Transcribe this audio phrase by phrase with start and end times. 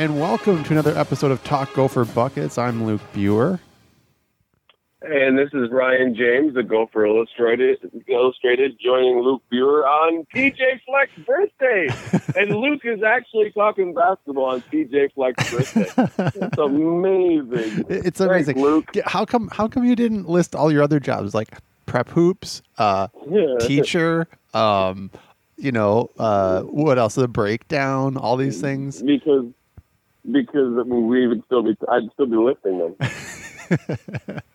[0.00, 2.56] and welcome to another episode of Talk Gopher Buckets.
[2.56, 3.60] I'm Luke Buer.
[5.02, 7.76] And this is Ryan James, the Gopher Illustrated,
[8.08, 11.88] Illustrated, joining Luke Buer on PJ Fleck's birthday.
[12.40, 15.86] and Luke is actually talking basketball on PJ Fleck's birthday.
[16.46, 17.84] It's amazing.
[17.90, 18.54] It's amazing.
[18.54, 18.96] Thanks, Luke.
[19.04, 19.50] How come?
[19.52, 23.58] How come you didn't list all your other jobs like prep hoops, uh, Yeah.
[23.60, 24.28] teacher?
[24.54, 25.10] Um,
[25.58, 27.16] you know, uh, what else?
[27.16, 29.02] The breakdown, all these things.
[29.02, 29.44] Because
[30.30, 34.40] because we would still be I'd still be lifting them.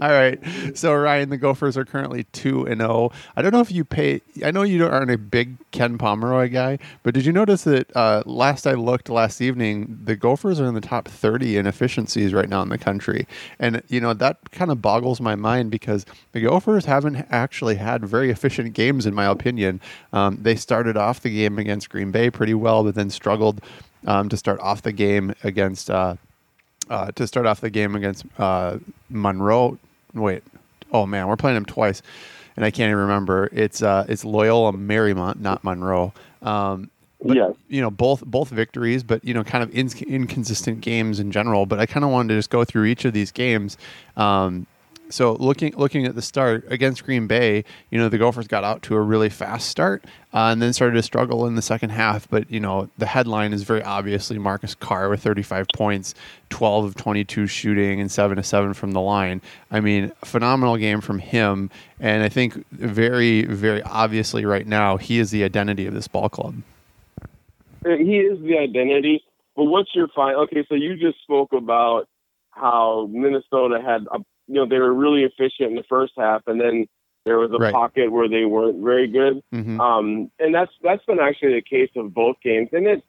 [0.00, 0.38] All right.
[0.74, 3.10] So Ryan, the Gophers are currently two and zero.
[3.36, 4.20] I don't know if you pay.
[4.44, 8.22] I know you aren't a big Ken Pomeroy guy, but did you notice that uh,
[8.24, 12.48] last I looked last evening, the Gophers are in the top thirty in efficiencies right
[12.48, 13.26] now in the country,
[13.58, 18.04] and you know that kind of boggles my mind because the Gophers haven't actually had
[18.04, 19.80] very efficient games, in my opinion.
[20.12, 23.60] Um, they started off the game against Green Bay pretty well, but then struggled
[24.06, 25.90] um, to start off the game against.
[25.90, 26.16] Uh,
[26.90, 28.78] uh, to start off the game against uh,
[29.10, 29.78] Monroe.
[30.14, 30.42] Wait,
[30.92, 32.00] oh man, we're playing them twice,
[32.56, 33.48] and I can't even remember.
[33.52, 36.12] It's uh, it's Loyola Marymount, not Monroe.
[36.42, 36.90] Um,
[37.22, 37.54] but, Yes.
[37.68, 41.66] you know both both victories, but you know kind of in, inconsistent games in general.
[41.66, 43.76] But I kind of wanted to just go through each of these games.
[44.16, 44.66] Um,
[45.10, 48.82] so looking looking at the start against Green Bay, you know the Gophers got out
[48.82, 52.28] to a really fast start uh, and then started to struggle in the second half.
[52.28, 56.14] But you know the headline is very obviously Marcus Carr with 35 points,
[56.50, 59.40] 12 of 22 shooting, and seven to seven from the line.
[59.70, 65.18] I mean, phenomenal game from him, and I think very very obviously right now he
[65.18, 66.62] is the identity of this ball club.
[67.84, 69.22] Uh, he is the identity.
[69.56, 70.36] But what's your fine?
[70.36, 72.06] Okay, so you just spoke about
[72.50, 76.60] how Minnesota had, a, you know, they were really efficient in the first half, and
[76.60, 76.86] then
[77.24, 77.72] there was a Right.
[77.74, 79.42] pocket where they weren't very good.
[79.52, 79.78] Mhm.
[79.78, 82.70] Um, and that's that's been actually the case of both games.
[82.72, 83.04] And it,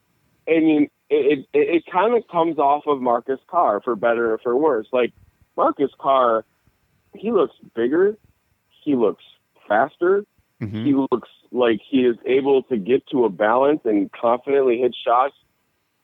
[0.47, 4.37] I mean, it it, it kind of comes off of Marcus Carr for better or
[4.39, 4.87] for worse.
[4.91, 5.13] Like
[5.55, 6.43] Marcus Carr,
[7.15, 8.17] he looks bigger,
[8.83, 9.23] he looks
[9.67, 10.25] faster,
[10.61, 10.83] Mhm.
[10.83, 15.35] he looks like he is able to get to a balance and confidently hit shots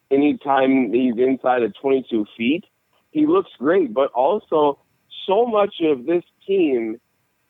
[0.10, 2.64] anytime he's inside of 22 feet.
[3.12, 4.78] He looks great, but also
[5.26, 7.00] so much of this team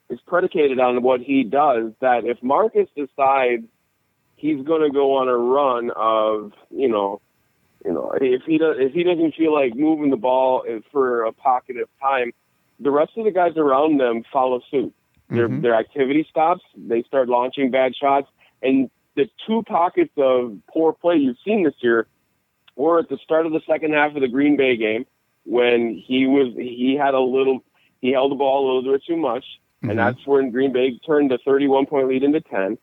[0.09, 3.65] is predicated on what he does that if Marcus decides
[4.35, 7.21] he's going to go on a run of, you know,
[7.83, 11.31] you know, if he does, if he doesn't feel like moving the ball for a
[11.31, 12.31] pocket of time,
[12.79, 14.93] the rest of the guys around them follow suit.
[15.29, 15.61] Their Mhm.
[15.61, 16.63] their activity stops.
[16.75, 18.29] They start launching bad shots,
[18.61, 22.07] and the two pockets of poor play you've seen this year
[22.75, 25.05] were at the start of the second half of the Green Bay game
[25.45, 27.63] when he was he had a little
[28.01, 29.45] he held the ball a little bit too much,
[29.83, 29.89] Mhm.
[29.91, 32.77] and that's when Green Bay turned the 31 point lead into 10.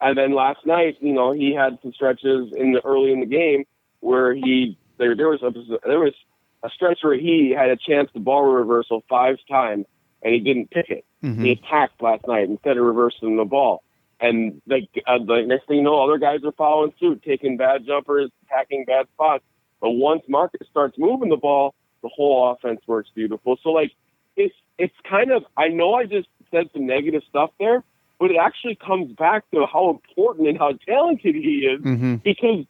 [0.00, 3.26] And then last night, you know, he had some stretches in the early in the
[3.26, 3.64] game
[4.00, 5.50] where he there there was a
[5.86, 6.14] there was
[6.62, 9.86] a stretch where he had a chance to ball reversal five times
[10.22, 11.04] and he didn't pick it.
[11.22, 11.44] Mhm.
[11.44, 13.82] He attacked last night instead of reversing the ball.
[14.20, 17.86] And like uh, the next thing you know, other guys are following suit, taking bad
[17.86, 19.44] jumpers, attacking bad spots.
[19.80, 23.58] But once Marcus starts moving the ball, the whole offense works beautiful.
[23.62, 23.92] So like
[24.36, 27.82] it's it's kind of I know I just said some negative stuff there,
[28.18, 32.22] but it actually comes back to how important and how talented he is Mhm.
[32.22, 32.64] because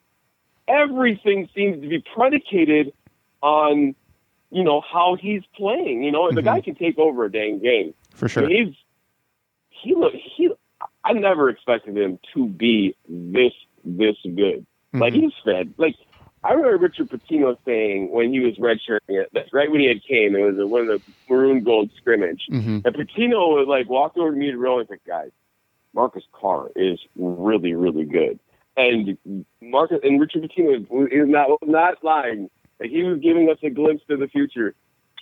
[0.67, 2.93] everything seems to be predicated
[3.41, 3.95] on
[4.51, 6.03] you know how he's playing.
[6.03, 6.45] You know, the Mhm.
[6.45, 7.93] guy can take over a dang game.
[8.15, 8.47] For sure.
[8.47, 8.73] He's
[9.69, 10.49] he look he.
[11.03, 13.53] I never expected him to be this
[13.85, 14.65] this good.
[14.93, 15.21] Like Mhm.
[15.21, 15.73] he's fed.
[15.77, 15.95] Like
[16.43, 20.35] I remember Richard Pitino saying when he was redshirting it, right when he had came,
[20.35, 22.43] it was a, one of the maroon gold scrimmage.
[22.49, 22.85] Mhm.
[22.85, 25.31] And Pitino was like walked over to me and realized like, guys,
[25.93, 28.39] Marcus Carr is really, really good.
[28.77, 29.17] And
[29.61, 30.79] Marcus and Richard Pitino
[31.11, 32.49] is not not lying.
[32.79, 34.73] Like he was giving us a glimpse to the future.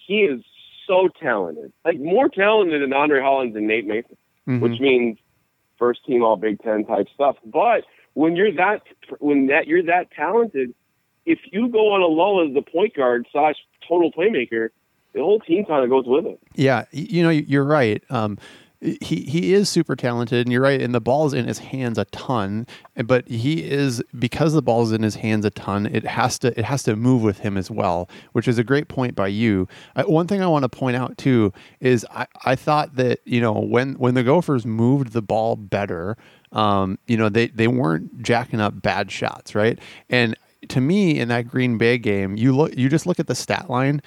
[0.05, 0.41] He is
[0.85, 4.15] so talented, like more talented than Andre Hollins and Nate Mason,
[4.47, 4.59] Mhm.
[4.61, 5.17] which means
[5.79, 7.37] first team All Big Ten type stuff.
[7.43, 8.83] But when you're that
[9.19, 10.75] when that you're that talented,
[11.27, 13.55] if you go on a lull as the point guard slash
[13.87, 14.69] total playmaker,
[15.13, 16.39] the whole team kind of goes with it.
[16.55, 18.01] Yeah, you know, you're right.
[18.09, 18.39] Um,
[18.79, 20.79] he he is super talented, and you're right.
[20.79, 22.67] And the ball's in his hands a ton,
[23.05, 25.87] but he is because the ball's in his hands a ton.
[25.87, 28.87] It has to it has to move with him as well, which is a great
[28.87, 29.67] point by you.
[29.95, 33.41] Uh, one thing I want to point out too is I, I thought that you
[33.41, 36.15] know when when the Gophers moved the ball better,
[36.51, 39.79] um, you know they they weren't jacking up bad shots, right?
[40.07, 40.37] And
[40.69, 43.69] to me in that Green Bay game, you look you just look at the stat
[43.69, 44.01] line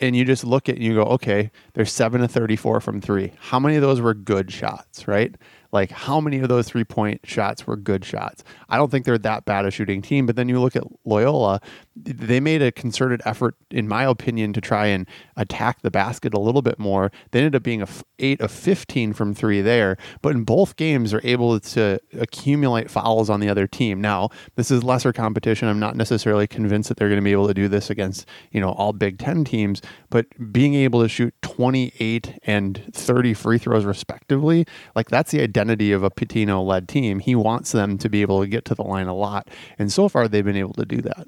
[0.00, 3.00] and you just look at and you go, okay, there's seven to thirty four from
[3.00, 3.32] three.
[3.38, 5.34] How many of those were good shots, right?
[5.70, 8.42] Like how many of those three point shots were good shots.
[8.68, 10.26] I don't think they're that bad a shooting team.
[10.26, 11.60] But then you look at Loyola,
[11.94, 15.06] they made a concerted effort, in my opinion, to try and
[15.36, 17.10] attack the basket a little bit more.
[17.30, 20.76] They ended up being a f- eight of 15 from three there, but in both
[20.76, 24.00] games they're able to accumulate fouls on the other team.
[24.00, 25.68] Now, this is lesser competition.
[25.68, 28.60] I'm not necessarily convinced that they're going to be able to do this against, you
[28.60, 33.84] know, all Big Ten teams, but being able to shoot 28 and 30 free throws
[33.84, 37.18] respectively, like that's the identity of a Pitino led team.
[37.18, 39.48] He wants them to be able to get to the line a lot.
[39.78, 41.26] And so far, they've been able to do that.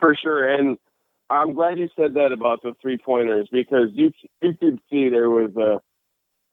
[0.00, 0.48] For sure.
[0.48, 0.78] And
[1.30, 4.12] I'm glad you said that about the three pointers because you
[4.42, 5.80] you could see there was a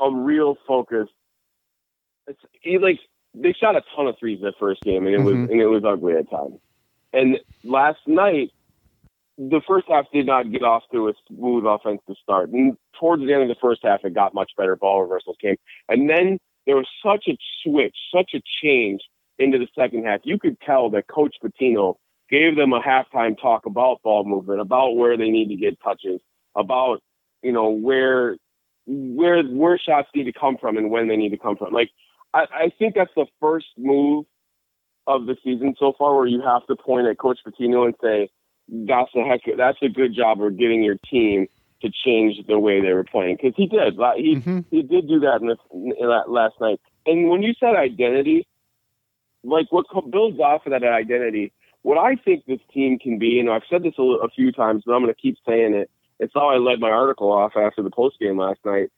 [0.03, 1.07] a real focus.
[2.27, 2.99] It's he, like
[3.33, 5.51] they shot a ton of threes the first game, and it was Mhm.
[5.51, 6.59] and it was ugly at times.
[7.13, 8.51] And last night,
[9.37, 13.33] the first half did not get off to a smooth offensive start, and towards the
[13.33, 14.75] end of the first half, it got much better.
[14.75, 15.55] Ball reversals came,
[15.89, 19.01] and then there was such a switch, such a change
[19.39, 20.21] into the second half.
[20.23, 21.95] You could tell that Coach Pitino
[22.29, 26.21] gave them a halftime talk about ball movement, about where they need to get touches,
[26.55, 26.99] about
[27.41, 28.37] you know where
[28.85, 31.73] where where shots need to come from and when they need to come from.
[31.73, 31.89] Like
[32.33, 34.25] I, I think that's the first move
[35.07, 38.29] of the season so far where you have to point at Coach Pitino and say,
[38.71, 41.47] That's a heck that's a good job of getting your team
[41.81, 43.35] to change the way they were playing.
[43.35, 43.95] Because he did.
[44.17, 44.65] He Mhm.
[44.71, 46.79] he did do that in, this, in that last night.
[47.05, 48.47] And when you said identity,
[49.43, 51.51] like what builds off of that identity,
[51.81, 54.83] what I think this team can be, and I've said this a, a few times,
[54.85, 55.89] but I'm going to keep saying it.
[56.19, 58.89] It's how I led my article off after the post game last night.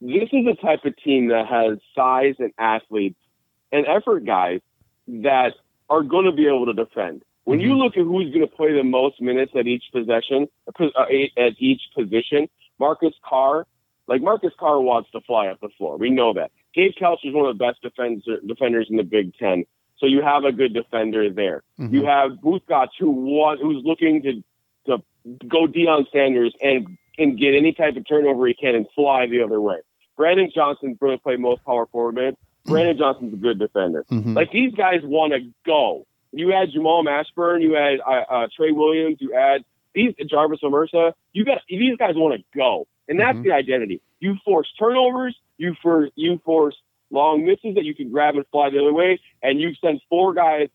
[0.00, 3.18] This is the type of team that has size and athletes
[3.72, 4.60] and effort guys
[5.08, 5.52] that
[5.88, 7.22] are going to be able to defend.
[7.46, 7.78] When you Mhm.
[7.78, 10.48] look at who's going to play the most minutes at each possession,
[10.78, 10.82] uh,
[11.36, 12.48] at each position,
[12.80, 13.66] Marcus Carr,
[14.08, 15.96] like Marcus Carr wants to fly up the floor.
[15.96, 16.50] We know that.
[16.74, 19.64] Gabe Kalscheur is one of the best defender, defenders in the Big Ten.
[19.98, 21.62] So you have a good defender there.
[21.78, 21.92] Mhm.
[21.92, 24.42] You have Both Gach who want, who's looking to
[24.86, 25.02] to
[25.48, 26.86] go Deion Sanders and
[27.18, 29.78] and get any type of turnover he can and fly the other way.
[30.16, 32.38] Brandon Johnson's going to play most power forward minutes.
[32.66, 34.04] Brandon Johnson's a good defender.
[34.10, 34.34] Mhm.
[34.34, 36.06] Like these guys want to go.
[36.36, 41.14] You add Jamal Mashburn, you add uh, uh, Trey Williams, you add these Jarvis Omersa.
[41.32, 43.44] You got these guys want to go, and that's Mhm.
[43.44, 44.02] the identity.
[44.20, 46.76] You force turnovers, you for you force
[47.10, 50.34] long misses that you can grab and fly the other way, and you send four
[50.34, 50.68] guys,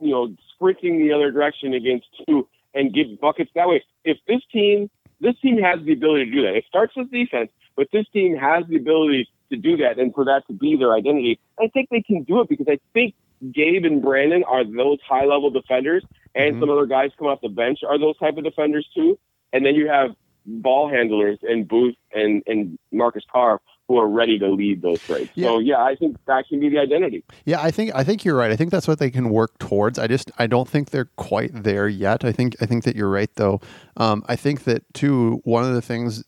[0.00, 3.82] you know, sprinting the other direction against two and get buckets that way.
[4.04, 4.90] If this team,
[5.20, 6.54] this team has the ability to do that.
[6.54, 10.26] It starts with defense, but this team has the ability to do that, and for
[10.26, 13.14] that to be their identity, I think they can do it because I think
[13.52, 16.04] Gabe and Brandon are those high level defenders,
[16.34, 16.60] and Mhm.
[16.60, 19.18] some other guys come off the bench are those type of defenders too.
[19.52, 20.14] And then you have
[20.46, 25.30] ball handlers and Both and and Marcus Carr who are ready to lead those trades.
[25.34, 27.24] So yeah, I think that can be the identity.
[27.46, 28.50] Yeah, I think I think you're right.
[28.50, 29.98] I think that's what they can work towards.
[29.98, 32.22] I just I don't think they're quite there yet.
[32.24, 33.60] I think I think that you're right though.
[33.96, 36.22] Um, I think that too one of the things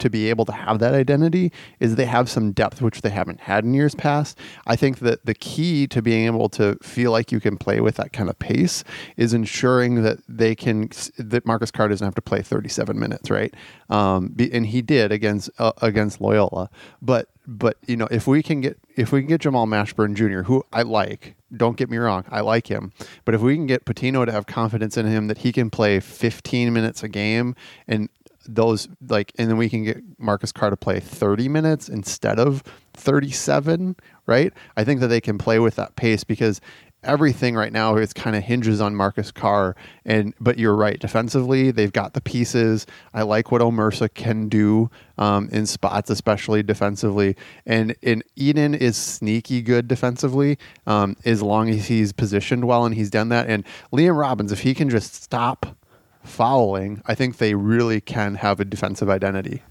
[0.00, 3.40] to be able to have that identity is they have some depth which they haven't
[3.40, 4.38] had in years past.
[4.66, 7.96] I think that the key to being able to feel like you can play with
[7.96, 8.82] that kind of pace
[9.16, 13.54] is ensuring that they can that Marcus Carr doesn't have to play 37 minutes, right?
[13.88, 16.70] Um, and he did against uh, against Loyola,
[17.00, 20.42] but but you know if we can get if we can get Jamal Mashburn Jr.,
[20.42, 22.92] who I like, don't get me wrong, I like him,
[23.24, 26.00] but if we can get Pitino to have confidence in him that he can play
[26.00, 27.56] 15 minutes a game
[27.88, 28.08] and
[28.54, 32.62] those like and then we can get Marcus Carr to play 30 minutes instead of
[32.94, 34.52] 37, right?
[34.76, 36.60] I think that they can play with that pace because
[37.02, 39.74] everything right now is kind of hinges on Marcus Carr.
[40.04, 42.86] And but you're right defensively they've got the pieces.
[43.14, 47.36] I like what Omersa can do um, in spots especially defensively.
[47.66, 52.94] And and Ihnen is sneaky good defensively um, as long as he's positioned well and
[52.94, 53.48] he's done that.
[53.48, 55.76] And Liam Robbins if he can just stop
[56.22, 59.62] fouling I think they really can have a defensive identity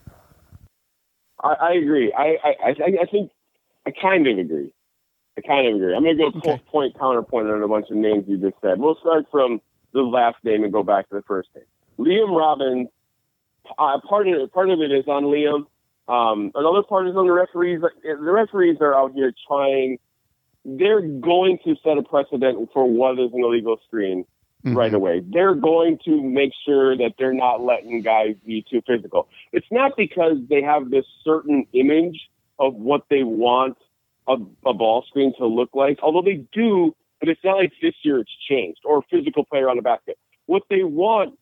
[1.41, 2.12] I, I agree.
[2.12, 2.70] I, I I
[3.03, 3.32] I think
[3.86, 4.74] I kind of agree.
[5.38, 5.96] I kind of agree.
[5.96, 6.62] I'm going to go Okay.
[6.70, 8.77] point counterpoint on a bunch of names you just said.
[8.79, 9.62] We'll start from
[9.94, 11.63] the last name and go back to the first name.
[11.98, 12.89] Liam Robbins.
[13.77, 15.65] Uh, part of it, part of it is on Liam.
[16.12, 17.79] Um, another part is on the referees.
[18.03, 19.98] The referees are out here trying.
[20.65, 24.25] They're going to set a precedent for what is an illegal screen
[24.66, 24.96] right Mhm.
[24.96, 25.20] away.
[25.22, 29.28] They're going to make sure that they're not letting guys be too physical.
[29.51, 33.78] It's not because they have this certain image of what they want
[34.28, 37.96] a, a ball screen to look like, although they do, but it's not like this
[38.04, 40.18] year it's changed or a physical player on the basket.
[40.46, 41.38] What they want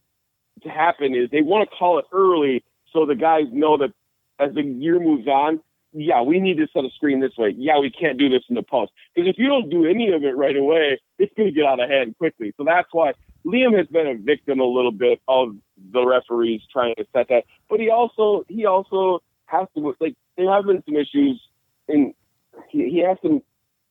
[0.63, 3.91] to happen is they want to call it early so the guys know that
[4.39, 5.59] as the year moves on,
[5.97, 7.55] yeah, we need to set a screen this way.
[7.57, 8.91] Yeah, we can't do this in the post.
[9.15, 11.79] Because if you don't do any of it right away, it's going to get out
[11.79, 12.53] of hand quickly.
[12.55, 13.13] So that's why
[13.45, 15.55] Liam has been a victim a little bit of
[15.91, 17.45] the referees trying to set that.
[17.67, 21.41] But he also he also has to like there have been some issues
[21.87, 22.13] and
[22.69, 23.41] he, he has some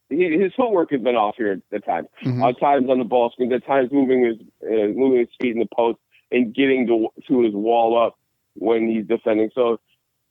[0.08, 2.06] he, his footwork has been off here at times.
[2.22, 2.48] Mhm.
[2.48, 5.58] At times on the ball screens, at times moving his uh, moving his feet in
[5.58, 5.98] the post
[6.30, 8.16] and getting to, to his wall up
[8.54, 9.50] when he's defending.
[9.54, 9.80] So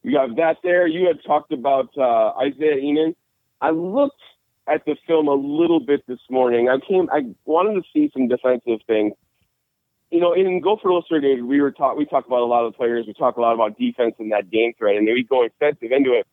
[0.06, 0.88] you have that there.
[0.88, 3.16] You had talked about uh, Isaiah Ihnen.
[3.62, 4.22] I looked
[4.68, 6.70] at the film a little bit this morning.
[6.70, 7.10] I came.
[7.12, 9.14] I wanted to see some defensive things.
[10.12, 11.98] You know, in Gopher Illustrated, we were taught.
[11.98, 13.06] We talk about a lot of the players.
[13.08, 15.92] We talk a lot about defense and that game threat, and then we go offensive
[15.92, 16.28] into it.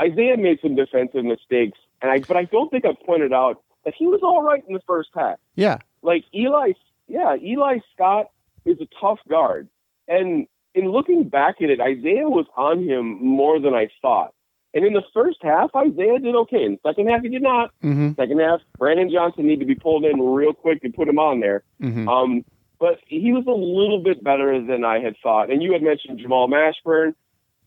[0.00, 2.20] Isaiah made some defensive mistakes, and I.
[2.20, 5.10] But I don't think I pointed out that he was all right in the first
[5.14, 5.78] half Yeah.
[6.02, 6.72] like Eli,
[7.06, 8.30] yeah, Eli Scott
[8.64, 9.68] is a tough guard.
[10.08, 14.32] And in looking back at it, Isaiah was on him more than I thought.
[14.74, 16.64] And in the first half, Isaiah did okay.
[16.64, 17.70] In the second half, he did not.
[17.82, 18.10] Mm-hmm.
[18.14, 21.40] Second half, Brandon Johnson needed to be pulled in real quick to put him on
[21.40, 21.64] there.
[21.82, 22.06] Mm-hmm.
[22.06, 22.44] Um,
[22.78, 25.50] but he was a little bit better than I had thought.
[25.50, 27.14] And you had mentioned Jamal Mashburn.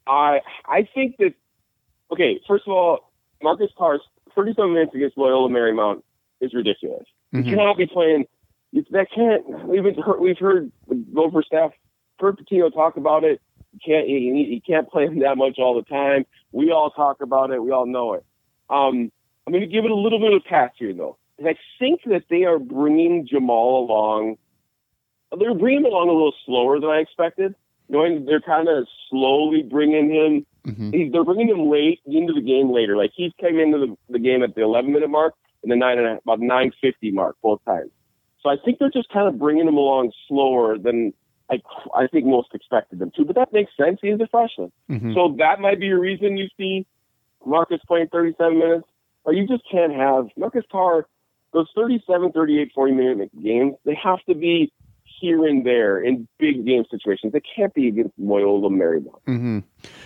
[0.06, 1.34] I I think that
[2.12, 2.40] okay.
[2.48, 3.12] First of all,
[3.42, 4.02] Marcus Carr's
[4.36, 6.04] 37 minutes against Loyola Marymount
[6.42, 7.06] is ridiculous.
[7.32, 7.50] You Mhm.
[7.50, 8.28] cannot be playing.
[8.92, 9.68] That can't.
[9.68, 11.72] We've been heard, we've heard the Gopher staff,
[12.20, 13.42] Kurt Pitino talk about it.
[13.74, 14.08] You can't.
[14.08, 16.26] You, you can't play him that much all the time.
[16.52, 17.62] We all talk about it.
[17.62, 18.26] We all know it.
[18.70, 19.12] Um,
[19.46, 21.18] I'm going to give it a little bit of a pass here, though.
[21.38, 24.38] And I think that they are bringing Jamal along.
[25.38, 27.56] They're bringing him along a little slower than I expected.
[27.88, 30.92] Knowing they're kind of slowly bringing him Mm-hmm.
[30.92, 32.98] he's, they're bringing him late into the game later.
[32.98, 35.34] Like he's came into the, the game at the 11 minute mark
[35.64, 37.92] and the nine and a, about 950 mark both times.
[38.42, 41.14] So I think they're just kind of bringing him along slower than
[41.52, 41.62] I,
[41.96, 43.26] I think most expected them to.
[43.26, 44.00] But that makes sense.
[44.02, 44.72] He's a freshman.
[44.90, 45.14] Mm-hmm.
[45.14, 46.86] So that might be a reason you see
[47.46, 48.88] Marcus playing 37 minutes.
[49.26, 51.06] Or you just can't have Marcus Carr,
[51.54, 54.72] those 37, 38, 40 minute games, they have to be
[55.20, 57.34] here and there in big game situations.
[57.34, 59.20] They can't be against Loyola Marymount.
[59.26, 59.60] hmm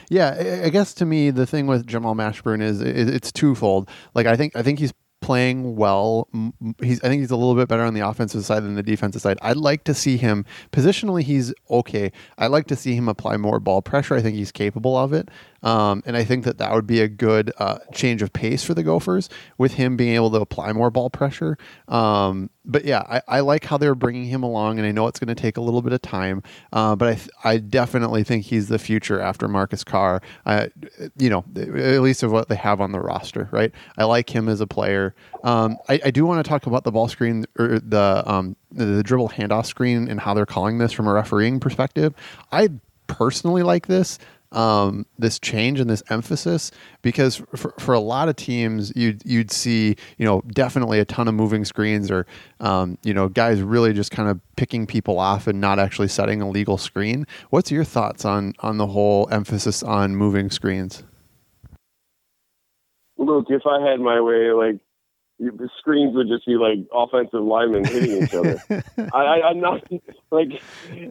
[0.10, 3.88] Yeah, I- I guess to me the thing with Jamal Mashburn is it's twofold.
[4.16, 4.94] Like I think I think he's
[5.24, 6.28] playing well.
[6.82, 9.22] He's I think he's a little bit better on the offensive side than the defensive
[9.22, 9.40] side.
[9.42, 11.24] I'd like to see him positionally.
[11.24, 12.12] He's okay.
[12.38, 14.16] I'd like to see him apply more ball pressure.
[14.16, 15.30] I think he's capable of it.
[15.64, 18.74] Um, and I think that that would be a good uh, change of pace for
[18.74, 21.58] the Gophers with him being able to apply more ball pressure.
[21.88, 25.20] Um, but yeah, I, I like how they're bringing him along, and I know it's
[25.20, 26.44] going to take a little bit of time.
[26.72, 30.22] Uh, but I, th- I definitely think he's the future after Marcus Carr.
[30.46, 30.68] Uh,
[31.18, 33.72] you know, at least of what they have on the roster, right?
[33.98, 35.16] I like him as a player.
[35.44, 38.86] Um, I, I do want to talk about the ball screen or the um, the,
[38.86, 42.14] the dribble handoff screen and how they're calling this from a refereeing perspective.
[42.52, 42.70] I
[43.08, 44.20] personally like this
[44.54, 49.52] um, this change and this emphasis because for, for a lot of teams you'd you'd
[49.52, 52.26] see you know definitely a ton of moving screens or
[52.60, 56.42] um, you know guys really just kind of picking people off and not actually setting
[56.42, 57.26] a legal screen.
[57.50, 61.04] What's your thoughts on on the whole emphasis on moving screens?
[63.18, 64.80] Look, if I had my way, like
[65.40, 68.62] the screens would just be like offensive linemen hitting each other.
[69.14, 69.84] I, I, I'm not
[70.32, 70.52] like,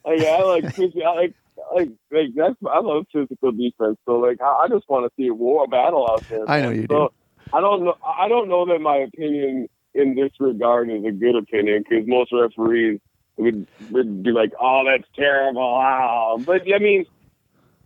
[0.05, 1.35] like I like, I like,
[1.75, 3.99] like, like that's I love physical defense.
[4.07, 6.49] So like, I, I just want to see a war, battle out there.
[6.49, 6.81] I know man.
[6.83, 7.13] you so,
[7.53, 7.97] I don't know.
[8.05, 12.33] I don't know that my opinion in this regard is a good opinion because most
[12.33, 13.01] referees
[13.37, 16.39] would would be like, "Oh, that's terrible." Wow.
[16.45, 17.07] But I mean,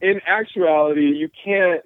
[0.00, 1.82] in actuality, you can't.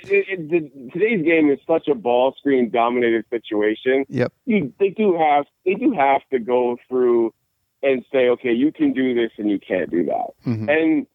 [0.00, 4.04] It, it, the, today's game is such a ball screen dominated situation.
[4.08, 4.32] Yep.
[4.46, 7.34] You, they do have they do have to go through
[7.82, 10.30] and say, okay, you can do this and you can't do that.
[10.44, 10.68] Mhm.
[10.68, 11.06] And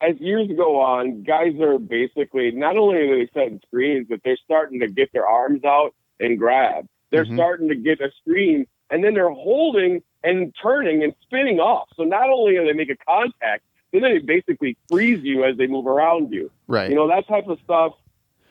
[0.00, 4.36] as years go on, guys are basically not only are they setting screens, but they're
[4.44, 6.86] starting to get their arms out and grab.
[7.10, 7.34] They're Mhm.
[7.34, 11.88] starting to get a screen, and then they're holding and turning and spinning off.
[11.96, 15.86] So not only are they making contact, then they basically freeze you as they move
[15.86, 16.50] around you.
[16.66, 16.88] Right.
[16.88, 17.94] You know that type of stuff.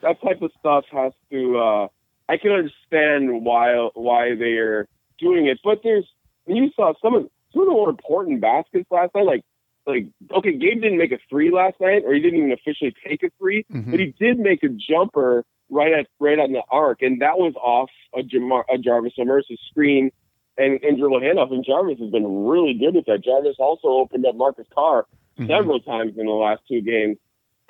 [0.00, 1.58] That type of stuff has to.
[1.58, 1.88] Uh,
[2.28, 6.06] I can understand why why they are doing it, but there's
[6.44, 9.42] when you saw some of some of the more important baskets last night, like
[9.86, 13.22] like okay, Gabe didn't make a three last night, or he didn't even officially take
[13.22, 13.90] a 3 Mhm.
[13.90, 17.54] but he did make a jumper right at right on the arc, and that was
[17.56, 20.10] off a, Jamar, a Jarvis Omersa screen
[20.58, 21.52] and, and handoff.
[21.52, 23.24] And Jarvis has been really good with that.
[23.24, 25.06] Jarvis also opened up Marcus Carr
[25.38, 25.46] Mhm.
[25.48, 27.16] several times in the last two games.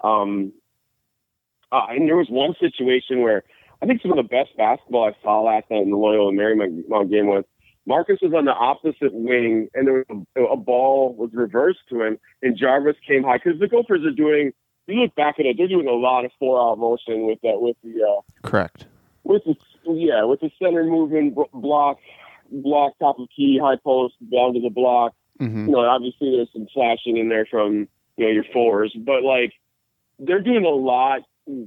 [0.03, 0.53] Um,
[1.71, 3.45] uh, and there was one situation where
[3.81, 7.09] I think some of the best basketball I saw last night in the Loyola Marymount
[7.11, 7.45] game was
[7.87, 12.03] Marcus was on the opposite wing, and there was a, a ball was reversed to
[12.03, 14.53] him, and Jarvis came high because the Gophers are doing
[14.87, 17.61] you look back at it, they're doing a lot of four out motion with that
[17.61, 18.87] with the uh, Correct.
[19.25, 19.55] with the
[19.87, 21.99] yeah with the center moving block
[22.51, 25.15] block top of key high post down to the block.
[25.39, 29.23] hmm You know, obviously there's some flashing in there from you know your fours, but
[29.23, 29.53] like
[30.19, 31.23] they're doing a lot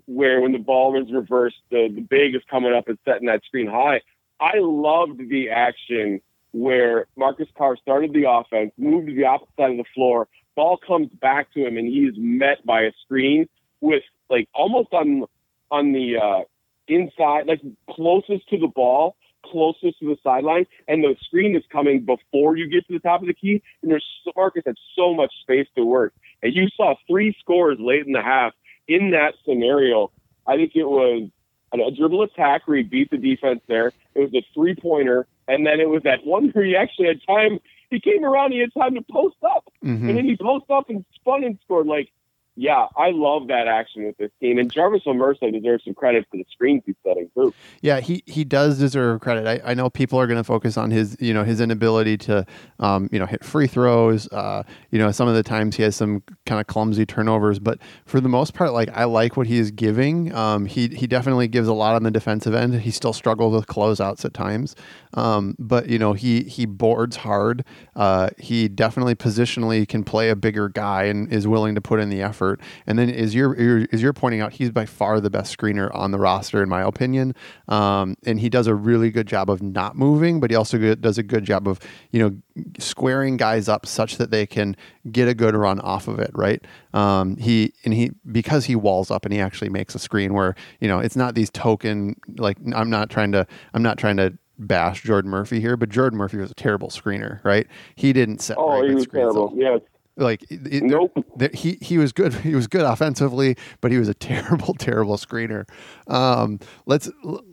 [0.05, 3.43] where when the ball is reversed, the the big is coming up and setting that
[3.45, 4.01] screen high.
[4.39, 9.71] I loved the action where Marcus Carr started the offense, moved to the opposite side
[9.71, 13.47] of the floor, ball comes back to him, and he is met by a screen
[13.81, 15.25] with like almost on
[15.71, 16.43] on the uh,
[16.87, 22.05] inside, like closest to the ball, closest to the sideline, and the screen is coming
[22.05, 23.61] before you get to the top of the key.
[23.81, 28.05] And there's Marcus had so much space to work, and you saw three scores late
[28.05, 28.53] in the half
[28.87, 30.11] in that scenario.
[30.47, 31.29] I think it was
[31.73, 33.91] a dribble attack where he beat the defense there.
[34.15, 37.19] It was a three pointer, and then it was that one where he actually had
[37.27, 37.59] time.
[37.89, 40.89] He came around, he had time to post up, hmm and then he post up
[40.89, 41.87] and spun and scored.
[41.87, 42.09] Like,
[42.57, 44.57] yeah, I love that action with this team.
[44.57, 47.53] And Jarvis Omersa deserves some credit for the screens he's setting too.
[47.81, 49.45] Yeah, he he does deserve credit.
[49.45, 52.45] I, I know people are going to focus on his you know his inability to
[52.79, 54.31] um, you know hit free throws.
[54.31, 57.79] Uh, you know some of the times he has some kind of clumsy turnovers, but
[58.05, 60.33] for the most part, like I like what he is giving.
[60.33, 62.73] Um, he he definitely gives a lot on the defensive end.
[62.79, 64.77] He still struggles with closeouts at times,
[65.13, 67.65] um, but you know he he boards hard.
[67.97, 72.09] Uh, he definitely positionally can play a bigger guy and is willing to put in
[72.09, 72.44] the effort.
[72.87, 75.93] And then as you're, you're as you're pointing out, he's by far the best screener
[75.95, 77.33] on the roster in my opinion.
[77.67, 81.17] Um, and he does a really good job of not moving, but he also does
[81.17, 81.79] a good job of
[82.11, 84.75] you know squaring guys up such that they can
[85.11, 86.31] get a good run off of it.
[86.33, 86.63] Right.
[86.93, 90.55] Um, he and he because he walls up and he actually makes a screen where
[90.79, 94.37] you know it's not these token like I'm not trying to I'm not trying to
[94.57, 97.67] bash Jordan Murphy here, but Jordan Murphy was a terrible screener, right?
[97.95, 99.33] He didn't set Oh, very he good was screens.
[99.33, 99.53] terrible.
[99.55, 99.81] Yes.
[100.17, 101.11] Like it, Nope.
[101.35, 102.33] there- he he was good.
[102.43, 105.65] He was good offensively, but he was a terrible, terrible screener.
[106.07, 107.09] Um, let's.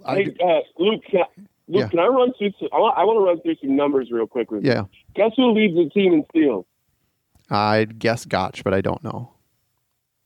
[0.06, 1.24] I, Hey, uh, Luke, can I,
[1.68, 1.88] Luke, Yeah.
[1.88, 2.50] can I run through?
[2.60, 4.70] Some, I want, I want to run through some numbers real quick with you.
[4.70, 6.64] yeah, Guess who leads the team in steals?
[7.50, 9.32] I'd guess Gach, but I don't know.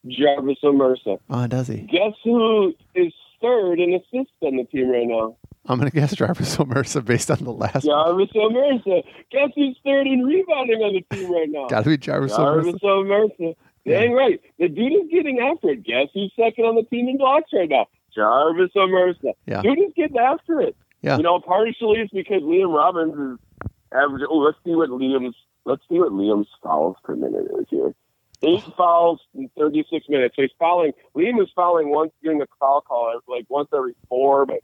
[0.06, 1.18] Jarvis Omersa.
[1.30, 1.78] Oh, does he?
[1.78, 5.36] Guess who is third in assists on the team right now?
[5.68, 7.84] I'm gonna guess Jarvis Omersa based on the last.
[7.84, 9.02] Jarvis Omersa.
[9.30, 11.66] Guess who's third in rebounding on the team right now?
[11.68, 12.80] Got to be Jarvis Jarvis Omersa.
[12.82, 13.56] Omersa.
[13.84, 14.00] Yeah.
[14.00, 14.40] Dang right.
[14.58, 15.84] The dude is getting after it.
[15.84, 17.86] Guess who's second on the team in blocks right now?
[18.14, 19.32] Jarvis Omersa.
[19.46, 19.62] Yeah.
[19.62, 20.76] Dude is getting after it.
[21.02, 21.18] Yeah.
[21.18, 24.22] You know, partially it's because Liam Robbins is average.
[24.28, 25.36] Oh, let's see what Liam's.
[25.64, 27.94] Let's see what Liam's fouls per minute is here.
[28.42, 28.74] Eight oh.
[28.76, 30.36] fouls in 36 minutes.
[30.36, 30.92] So he's fouling.
[31.16, 34.46] Liam is fouling once during the foul call, like once every four.
[34.46, 34.60] But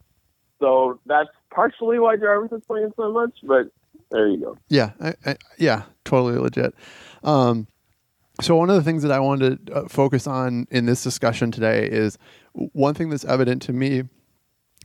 [0.62, 3.37] so that's partially why Jarvis is playing so much.
[3.42, 3.66] But
[4.11, 4.59] there you go.
[4.68, 6.75] Yeah, I, I, yeah, totally legit.
[7.25, 7.66] Um,
[8.40, 11.51] so one of the things that I wanted to uh, focus on in this discussion
[11.51, 12.16] today is
[12.53, 14.05] one thing that's evident to me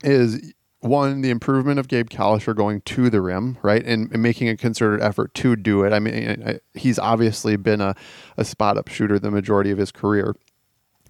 [0.04, 4.50] is one the improvement of Gabe Kalscheur going to the rim, right, and, and making
[4.50, 5.94] a concerted effort to do it.
[5.94, 7.96] I mean, I, he's obviously been a,
[8.36, 10.36] a spot up shooter the majority of his career.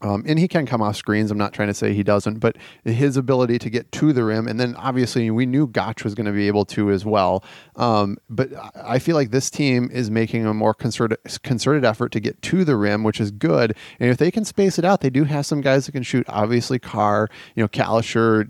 [0.01, 1.31] Um, and he can come off screens.
[1.31, 4.47] I'm not trying to say he doesn't, but his ability to get to the rim,
[4.47, 7.43] and then obviously we knew Gach was going to be able to as well.
[7.75, 12.19] Um, but I- feel like this team is making a more concerted concerted effort to
[12.19, 13.73] get to the rim, which is good.
[14.01, 16.25] And if they can space it out, they do have some guys that can shoot.
[16.27, 18.49] Obviously, Carr, you know, Kalscheur.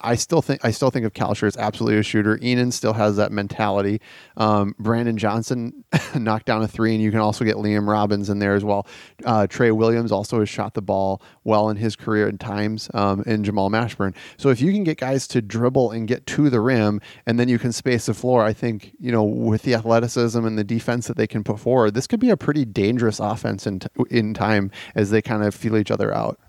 [0.00, 2.38] I still think I still think of Kalscheur as absolutely a shooter.
[2.38, 4.00] Ihnen still has that mentality.
[4.38, 5.84] Um, Brandon Johnson
[6.14, 8.86] knocked down a three, and you can also get Liam Robbins in there as well.
[9.26, 13.22] Uh, Trey Williams also has shot the ball well in his career at times, um,
[13.26, 14.14] and Jamal Mashburn.
[14.36, 17.48] So if you can get guys to dribble and get to the rim, and then
[17.48, 21.06] you can space the floor, I think you know with the athleticism and the defense
[21.06, 24.34] that they can put forward, this could be a pretty dangerous offense in t- in
[24.34, 26.40] time as they kind of feel each other out.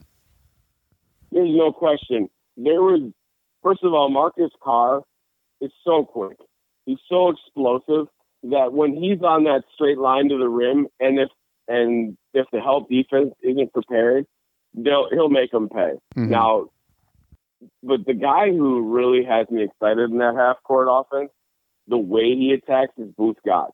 [1.32, 2.30] There's no question.
[2.58, 3.12] There was,
[3.62, 5.04] first of all, Marcus Carr
[5.62, 6.38] is so quick.
[6.86, 8.08] He's so explosive
[8.44, 11.30] that when he's on that straight line to the rim, and if
[11.70, 14.26] and if the help defense isn't prepared,
[14.74, 15.94] they'll he'll make them pay.
[16.18, 16.30] Mhm.
[16.30, 16.70] Now,
[17.84, 21.32] but the guy who really has me excited in that half court offense,
[21.88, 23.74] the way he attacks is Both Gach.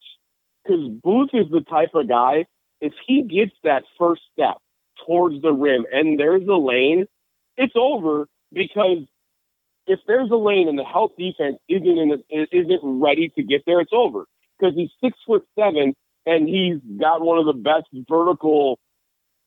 [0.64, 2.46] Because Both is the type of guy,
[2.82, 4.58] if he gets that first step
[5.06, 7.08] towards the rim and there's a lane,
[7.58, 9.06] it's over because
[9.88, 13.64] if there's a lane and the help defense isn't in a, isn't ready to get
[13.66, 14.26] there, it's over.
[14.58, 18.80] Because he's six foot seven and he's got one of the best vertical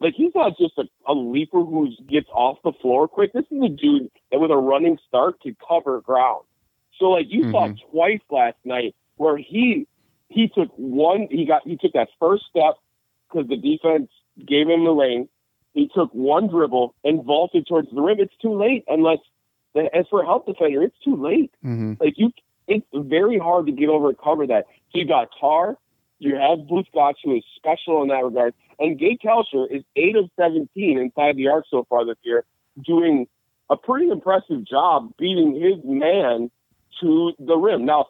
[0.00, 3.32] like he's not just a, a leaper who gets off the floor quick.
[3.32, 6.44] This is a dude that with a running start can cover ground.
[6.98, 7.78] So like you saw Mhm.
[7.90, 9.86] twice last night where he
[10.28, 12.74] he took one he got he took that first step
[13.28, 14.10] because the defense
[14.46, 15.28] gave him the lane,
[15.74, 18.20] he took one dribble and vaulted towards the rim.
[18.20, 19.18] It's too late unless,
[19.74, 21.52] as for a help defender, it's too late.
[21.62, 22.30] hmm Like you,
[22.66, 24.66] it's very hard to get over and cover that.
[24.92, 25.76] So you got Tar,
[26.18, 30.16] you have Both Gach, who is special in that regard, and Gabe Kalscheur is eight
[30.16, 32.44] of seventeen inside the arc so far this year,
[32.84, 33.26] doing
[33.70, 36.50] a pretty impressive job beating his man
[37.00, 37.84] to the rim.
[37.84, 38.06] Now,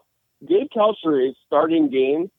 [0.47, 2.29] Gabe Kalscheur is starting games.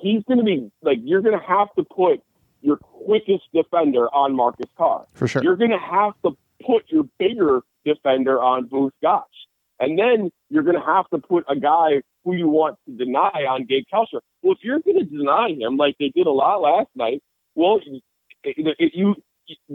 [0.00, 2.22] He's going to be like you're going to have to put
[2.62, 5.06] your quickest defender on Marcus Carr.
[5.12, 5.42] For sure.
[5.42, 9.24] You're going to have to put your bigger defender on Both Gach.
[9.84, 13.46] And then you're going to have to put a guy who you want to deny
[13.48, 14.20] on Gabe Kalscheur.
[14.42, 17.22] Well, if you're going to deny him like they did a lot last night,
[17.54, 17.80] well,
[18.44, 19.14] you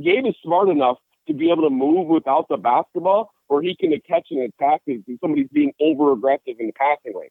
[0.02, 3.92] Gabe is smart enough to be able to move without the basketball, or he can
[4.08, 7.30] catch an attack if somebody's being over aggressive in the passing lane.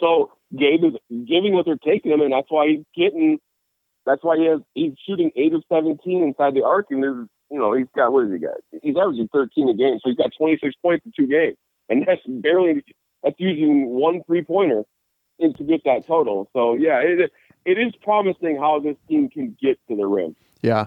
[0.00, 0.92] So Gabe is
[1.26, 3.38] giving what they're taking him, and that's why he's getting.
[4.04, 7.58] That's why he has he's shooting eight of seventeen inside the arc, and there's you
[7.58, 8.56] know he's got what does he got?
[8.82, 11.56] He's averaging thirteen a game, so he's got twenty six points in two games,
[11.88, 12.82] and that's barely
[13.22, 14.84] that's using one three pointer
[15.40, 16.48] to get that total.
[16.52, 17.30] So yeah, it
[17.64, 20.36] it is promising how this team can get to the rim.
[20.62, 20.86] Yeah.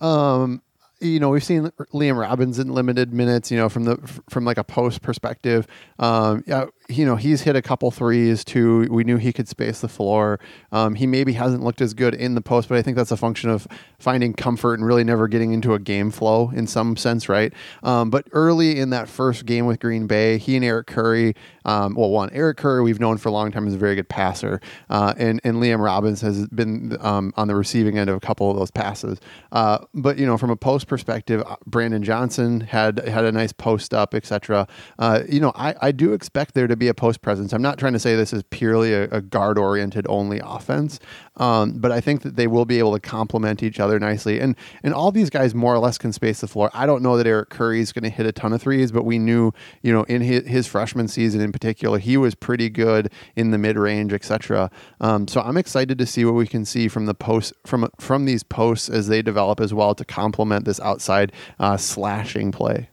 [0.00, 0.62] Um,
[1.00, 3.96] you know, we've seen Liam Robbins in limited minutes, you know, from the
[4.28, 5.66] from like a post perspective.
[5.98, 8.88] Um, yeah, you know, he's hit a couple threes too.
[8.90, 10.40] We knew he could space the floor.
[10.72, 13.16] Um, he maybe hasn't looked as good in the post, but I think that's a
[13.16, 17.28] function of finding comfort and really never getting into a game flow in some sense,
[17.28, 17.52] right?
[17.82, 21.34] Um, but early in that first game with Green Bay, he and Eric Curry,
[21.66, 24.08] um, well, one Eric Curry we've known for a long time is a very good
[24.08, 28.20] passer, uh, and and Liam Robbins has been um, on the receiving end of a
[28.20, 29.20] couple of those passes.
[29.52, 33.52] Uh, but you know, from a post perspective, uh, Brandon Johnson had had a nice
[33.52, 34.66] post up, etc.
[34.98, 37.52] Uh, you know, I, I do expect there to be a post presence.
[37.52, 41.00] I'm not trying to say this is purely a, a guard oriented only offense,
[41.36, 44.40] um, but I think that they will be able to complement each other nicely.
[44.40, 46.70] And and all these guys more or less can space the floor.
[46.74, 49.04] I don't know that Eric Curry is going to hit a ton of threes, but
[49.04, 53.10] we knew, you know, in his, his freshman season in particular, he was pretty good
[53.36, 54.70] in the mid range, etc.
[55.00, 58.24] Um, so I'm excited to see what we can see from the post from from
[58.24, 62.90] these posts as they develop as well to complement this outside uh, slashing play.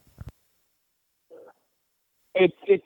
[2.34, 2.84] It's it's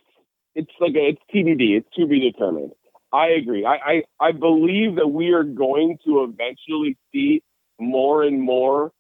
[0.61, 1.79] it's like a, it's TBD.
[1.79, 2.73] It's to be determined.
[3.13, 3.65] I agree.
[3.67, 3.77] I,
[4.21, 7.43] I I believe that we are going to eventually see
[7.81, 8.93] more and more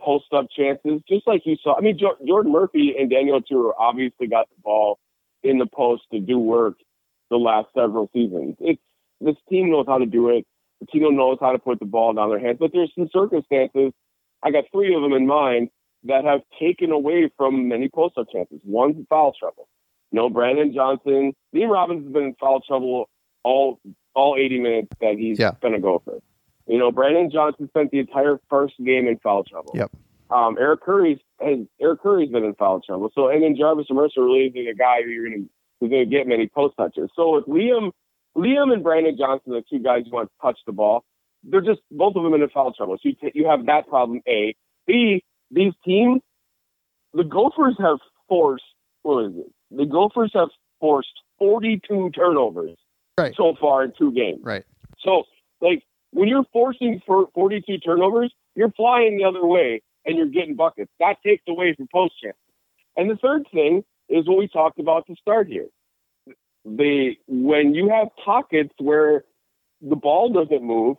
[0.00, 1.76] post up chances, just like you saw.
[1.76, 4.98] I mean, jo- Jordan Murphy and Daniel Oturu obviously got the ball
[5.42, 6.74] in the post to do work
[7.30, 8.56] the last several seasons.
[8.60, 8.82] It's
[9.20, 10.44] this team knows how to do it.
[10.80, 12.58] The team knows how to put the ball down their hands.
[12.58, 13.92] But there's some circumstances.
[14.42, 15.68] I got three of them in mind
[16.04, 18.60] that have taken away from many post up chances.
[18.64, 19.68] One's foul trouble.
[20.12, 21.32] No, Brandon Johnson.
[21.54, 23.08] Liam Robbins has been in foul trouble
[23.44, 23.80] all
[24.14, 25.52] all 80 minutes that he's Yeah.
[25.62, 26.18] going to go for.
[26.66, 29.72] You know, Brandon Johnson spent the entire first game in foul trouble.
[29.74, 29.90] Yep.
[30.30, 33.10] Um, Eric Curry's has Eric Curry's been in foul trouble.
[33.14, 35.44] So and then Jarvis Mercer really isn't a guy who you're gonna
[35.80, 37.10] who's gonna get many post touches.
[37.16, 37.90] So with Liam
[38.36, 41.04] Liam and Brandon Johnson, the two guys who want to touch the ball,
[41.44, 42.96] they're just both of them in foul trouble.
[43.02, 44.20] So you, t- you have that problem.
[44.28, 44.54] A
[44.86, 46.22] B these teams,
[47.12, 47.98] the Gophers have
[48.28, 48.64] forced
[49.02, 49.52] what is it?
[49.76, 50.48] The Gophers have
[50.80, 52.76] forced 42 turnovers
[53.18, 53.34] Right.
[53.36, 54.40] so far in two games.
[54.42, 54.64] Right.
[55.00, 55.24] So,
[55.60, 55.82] like,
[56.12, 60.90] when you're forcing for 42 turnovers, you're flying the other way and you're getting buckets.
[61.00, 62.38] That takes away from post chances.
[62.96, 65.68] And the third thing is what we talked about to start here.
[66.64, 69.24] The when you have pockets where
[69.80, 70.96] the ball doesn't move,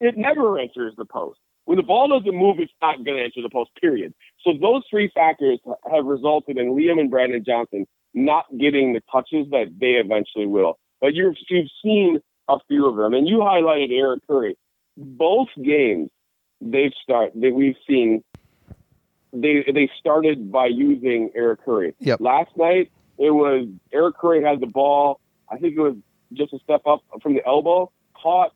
[0.00, 1.38] it never enters the post.
[1.64, 3.70] When the ball doesn't move, it's not going to enter the post.
[3.80, 4.14] Period.
[4.42, 5.58] So those three factors
[5.92, 10.78] have resulted in Liam and Brandon Johnson not getting the touches that they eventually will.
[11.00, 14.56] But you've, you've seen a few of them, and you highlighted Eric Curry.
[14.96, 16.10] Both games
[16.60, 18.22] they've start that we've seen,
[19.32, 21.94] they they started by using Eric Curry.
[21.98, 22.20] Yep.
[22.20, 25.20] Last night it was Eric Curry had the ball.
[25.50, 25.96] I think it was
[26.32, 28.52] just a step up from the elbow, caught,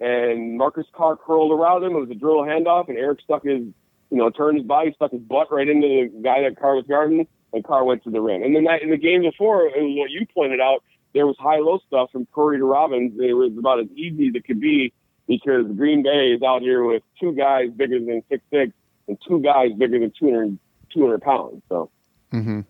[0.00, 1.96] and Marcus Carr curled around him.
[1.96, 5.12] It was a drill handoff, and Eric stuck his, you know, turned his body, stuck
[5.12, 8.20] his butt right into the guy that Carr was guarding, and Carr went to the
[8.20, 8.42] rim.
[8.42, 10.82] And then that, in the game before, was what you pointed out.
[11.14, 13.18] There was high-low stuff from Curry to Robbins.
[13.18, 14.92] It was about as easy as it could be
[15.26, 18.72] because Green Bay is out here with two guys bigger than six six
[19.08, 20.58] and two guys bigger than 200,
[20.92, 21.62] 200 pounds.
[21.68, 21.90] So
[22.30, 22.60] hmm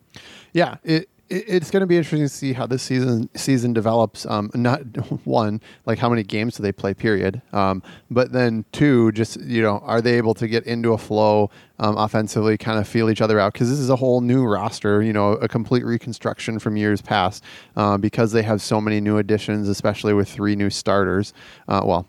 [0.53, 4.25] Yeah, it it's going to be interesting to see how this season season develops.
[4.25, 4.81] Um, not
[5.25, 6.93] one, like how many games do they play?
[6.93, 7.41] Period.
[7.53, 11.49] Um, but then two, just you know, are they able to get into a flow
[11.79, 13.53] um, offensively, kind of feel each other out?
[13.53, 15.01] Because this is a whole new roster.
[15.01, 17.43] You know, a complete reconstruction from years past
[17.75, 21.33] uh, because they have so many new additions, especially with three new starters.
[21.67, 22.07] Uh, well.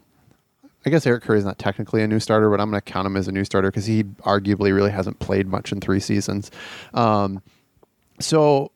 [0.87, 3.05] I guess Eric Curry is not technically a new starter, but I'm going to count
[3.05, 6.53] him as a new starter because he arguably really hasn't played much in three seasons.
[6.95, 7.43] Um,
[8.21, 8.71] so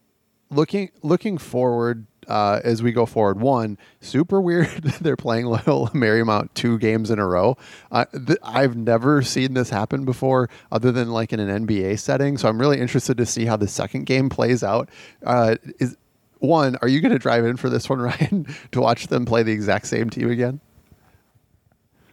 [0.52, 3.40] looking looking forward uh, as we go forward.
[3.40, 4.68] One, super weird.
[5.00, 7.56] They're playing Loyola Marymount two games in a row.
[7.90, 12.38] Uh, th- I've never seen this happen before, other than like in an NBA setting.
[12.38, 14.88] So I'm really interested to see how the second game plays out.
[15.24, 15.96] Uh, is
[16.38, 19.42] one, are you going to drive in for this one, Ryan, to watch them play
[19.42, 20.60] the exact same team again?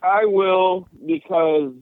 [0.02, 1.74] I will because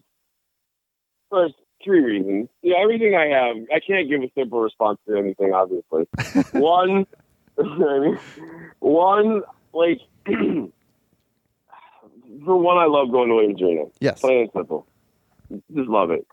[1.29, 1.53] first
[1.87, 2.49] three reasons.
[2.61, 5.53] Yeah, everything I have, I can't give a simple response to anything.
[5.53, 6.07] Obviously,
[6.59, 7.07] one,
[8.79, 9.41] one
[9.73, 10.71] like for
[12.57, 13.85] one, I love going to Williams Arena.
[13.99, 14.85] Yes, plain and simple.
[15.49, 16.27] Just love it.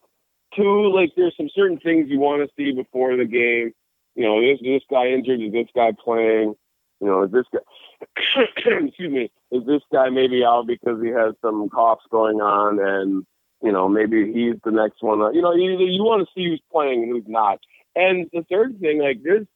[0.57, 3.73] Two, like there's some certain things you want to see before the game.
[4.17, 5.41] You know, is this guy injured?
[5.41, 6.55] Is this guy playing?
[7.01, 7.61] You know, is this guy?
[8.67, 9.31] excuse me.
[9.51, 13.25] Is this guy maybe out because he has some coughs going on and
[13.65, 15.35] you know, maybe he's the next one.
[15.35, 17.61] You know, you, you want to see who's playing and who's not.
[17.97, 19.47] And the third thing, like this,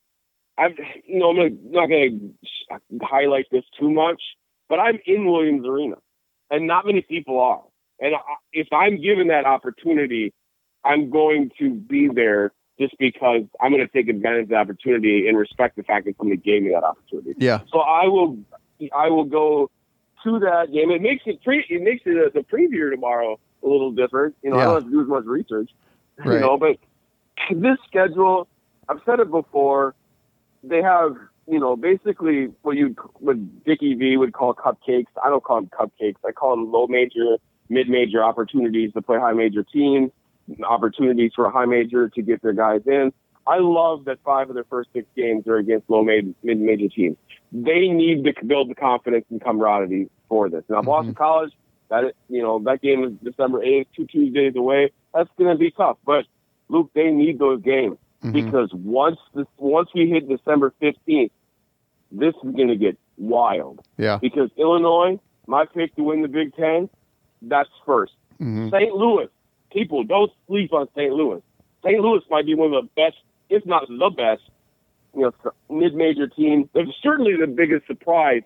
[0.57, 0.73] I've,
[1.05, 2.35] you know, I'm gonna, not going
[2.71, 4.21] to highlight this too much,
[4.69, 5.97] but I'm in Williams Arena,
[6.51, 7.63] and not many people are.
[8.01, 8.15] And
[8.53, 10.33] if I'm given that opportunity,
[10.85, 15.29] I'm going to be there just because I'm going to take advantage of the opportunity
[15.29, 17.35] and respect the fact that somebody gave me that opportunity.
[17.37, 17.61] Yeah.
[17.71, 18.39] So I will,
[18.97, 19.71] I will go
[20.25, 20.91] to that game.
[20.93, 24.37] It makes it pre, it makes it a, the preview tomorrow a little different.
[24.43, 24.63] You know, yeah.
[24.63, 25.71] I don't have to do as much research.
[26.25, 26.35] Right.
[26.35, 26.79] You know, but
[27.49, 28.49] this schedule,
[28.89, 29.95] I've said it before.
[30.65, 31.15] They have,
[31.47, 35.07] you know, basically what you what Dickie V would call cupcakes.
[35.25, 36.17] I don't call them cupcakes.
[36.27, 37.37] I call them low major,
[37.69, 40.11] mid major opportunities to play high major teams,
[40.69, 43.13] opportunities for a high major to get their guys in.
[43.47, 46.89] I love that five of their first six games are against low mid mid major
[46.89, 47.17] teams.
[47.53, 50.65] They need to build the confidence and camaraderie for this.
[50.69, 50.87] Now, mm-hmm.
[50.87, 51.53] Boston College
[51.91, 54.93] that you know that game is December eighth, two Tuesdays away.
[55.15, 56.25] That's going to be tough, but
[56.69, 58.33] Luke, they need those games mm-hmm.
[58.33, 61.33] because once this once we hit December fifteenth,
[62.13, 63.81] this is going to get wild.
[63.97, 64.19] Yeah.
[64.21, 66.89] Because Illinois, my pick to win the Big Ten,
[67.43, 68.09] that's 1st
[68.41, 68.69] mm-hmm.
[68.71, 68.95] St.
[68.95, 69.29] Louis,
[69.73, 71.13] people don't sleep on St.
[71.13, 71.43] Louis.
[71.85, 72.01] St.
[72.01, 73.17] Louis might be one of the best,
[73.49, 74.43] if not the best,
[75.15, 76.69] you know, mid-major team.
[76.75, 78.43] They're certainly the biggest surprise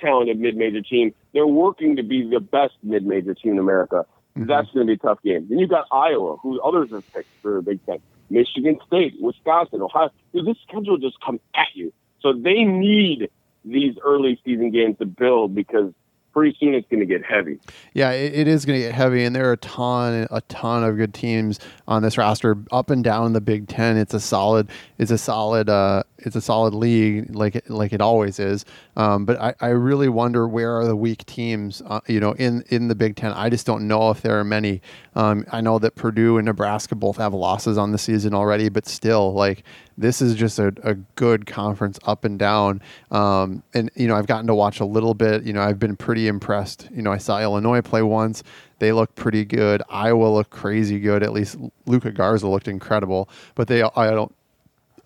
[0.00, 1.14] talented mid-major team.
[1.32, 4.06] They're working to be the best mid-major team in America.
[4.36, 4.48] Mm-hmm.
[4.48, 5.46] That's going to be a tough game.
[5.48, 7.98] Then you've got Iowa, who others have picked for the Big Ten.
[8.30, 10.10] Michigan State, Wisconsin, Ohio.
[10.32, 11.92] This schedule just comes at you.
[12.20, 13.28] So they need
[13.64, 15.92] these early season games to build because
[16.32, 17.58] pretty soon it's going to get heavy.
[17.94, 20.84] Yeah, it, it is going to get heavy, and there are a ton, a ton
[20.84, 23.96] of good teams on this roster, up and down the Big Ten.
[23.96, 28.38] It's a solid, it's a solid, uh, it's a solid league, like like it always
[28.38, 28.64] is.
[28.96, 32.62] Um, but I, I really wonder where are the weak teams, uh, you know, in
[32.68, 33.32] in the Big Ten.
[33.32, 34.82] I just don't know if there are many.
[35.14, 38.86] Um, I know that Purdue and Nebraska both have losses on the season already, but
[38.86, 39.64] still, like
[39.96, 42.80] this is just a, a good conference up and down.
[43.10, 45.42] Um, and you know, I've gotten to watch a little bit.
[45.44, 46.88] You know, I've been pretty impressed.
[46.92, 48.42] You know, I saw Illinois play once.
[48.78, 49.82] They look pretty good.
[49.90, 51.22] Iowa looked crazy good.
[51.22, 51.56] At least
[51.86, 53.28] Luka Garza looked incredible.
[53.54, 54.34] But they, I don't,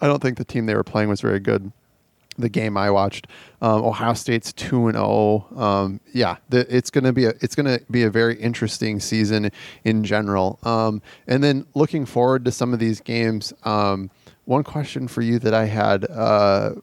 [0.00, 1.72] I don't think the team they were playing was very good.
[2.36, 3.28] The game I watched,
[3.62, 5.46] um, Ohio State's two and zero.
[5.54, 5.56] Oh.
[5.56, 9.52] Um, yeah, the, it's gonna be a it's gonna be a very interesting season
[9.84, 10.58] in general.
[10.64, 13.52] Um, and then looking forward to some of these games.
[13.62, 14.10] Um,
[14.46, 16.74] one question for you that I had uh,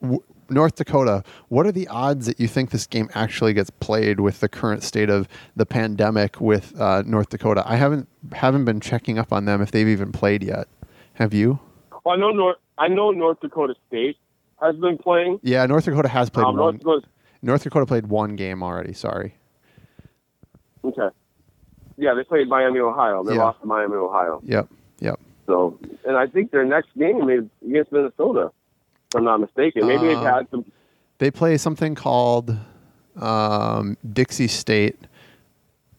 [0.00, 4.20] w- North Dakota, what are the odds that you think this game actually gets played
[4.20, 7.62] with the current state of the pandemic with uh, North Dakota?
[7.66, 10.68] I haven't haven't been checking up on them if they've even played yet.
[11.14, 11.58] Have you?
[12.04, 12.56] Well, I know North.
[12.78, 14.16] I know North Dakota State
[14.60, 15.40] has been playing.
[15.42, 16.64] Yeah, North Dakota has played um, one.
[16.64, 17.08] North Dakota,
[17.42, 18.92] North Dakota played one game already.
[18.92, 19.34] Sorry.
[20.84, 21.08] Okay.
[21.96, 23.24] Yeah, they played Miami, Ohio.
[23.24, 23.40] They yeah.
[23.40, 24.40] lost to Miami, Ohio.
[24.44, 24.68] Yep.
[25.00, 25.20] Yep.
[25.46, 28.52] So, and I think their next game is against Minnesota,
[29.08, 29.86] if I'm not mistaken.
[29.86, 30.64] Maybe uh, they've had some.
[31.18, 32.56] They play something called
[33.16, 34.98] um, Dixie State